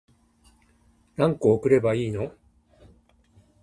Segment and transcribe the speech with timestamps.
[1.15, 2.33] 何個送ればいいの